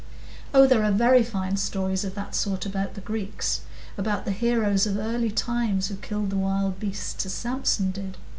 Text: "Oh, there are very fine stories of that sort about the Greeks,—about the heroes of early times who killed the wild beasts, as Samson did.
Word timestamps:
"Oh, 0.51 0.65
there 0.65 0.83
are 0.83 0.89
very 0.91 1.21
fine 1.21 1.57
stories 1.57 2.03
of 2.03 2.15
that 2.15 2.33
sort 2.33 2.65
about 2.65 2.95
the 2.95 3.01
Greeks,—about 3.01 4.25
the 4.25 4.31
heroes 4.31 4.87
of 4.87 4.97
early 4.97 5.29
times 5.29 5.89
who 5.89 5.95
killed 5.97 6.31
the 6.31 6.37
wild 6.37 6.79
beasts, 6.79 7.23
as 7.23 7.33
Samson 7.33 7.91
did. 7.91 8.17